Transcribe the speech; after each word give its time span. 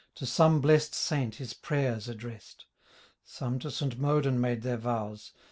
To 0.15 0.25
some 0.25 0.61
blessM 0.61 0.93
saint 0.93 1.35
his 1.35 1.53
prayers 1.53 2.07
addressM: 2.07 2.63
Some 3.23 3.59
to 3.59 3.69
St. 3.69 4.01
Modan 4.01 4.39
made 4.39 4.63
their 4.63 4.77
vows. 4.77 5.33